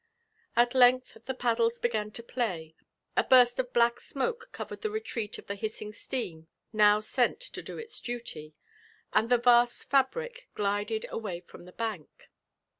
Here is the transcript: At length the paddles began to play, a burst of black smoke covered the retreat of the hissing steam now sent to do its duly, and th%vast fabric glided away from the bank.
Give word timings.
At 0.55 0.73
length 0.73 1.19
the 1.25 1.35
paddles 1.35 1.77
began 1.77 2.09
to 2.13 2.23
play, 2.23 2.73
a 3.15 3.23
burst 3.23 3.59
of 3.59 3.71
black 3.71 3.99
smoke 3.99 4.49
covered 4.51 4.81
the 4.81 4.89
retreat 4.89 5.37
of 5.37 5.45
the 5.45 5.53
hissing 5.53 5.93
steam 5.93 6.47
now 6.73 7.01
sent 7.01 7.39
to 7.39 7.61
do 7.61 7.77
its 7.77 7.99
duly, 7.99 8.55
and 9.13 9.29
th%vast 9.29 9.91
fabric 9.91 10.49
glided 10.55 11.05
away 11.11 11.39
from 11.41 11.65
the 11.65 11.71
bank. 11.71 12.31